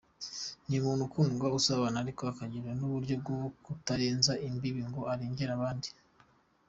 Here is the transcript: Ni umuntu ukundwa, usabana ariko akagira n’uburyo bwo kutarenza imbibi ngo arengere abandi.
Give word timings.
Ni 0.67 0.75
umuntu 0.81 1.01
ukundwa, 1.07 1.47
usabana 1.59 1.97
ariko 2.03 2.21
akagira 2.31 2.69
n’uburyo 2.79 3.15
bwo 3.21 3.37
kutarenza 3.63 4.31
imbibi 4.47 4.81
ngo 4.89 5.01
arengere 5.13 5.51
abandi. 5.57 5.89